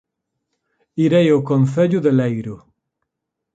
[1.05, 2.55] Irei ao Concello de Leiro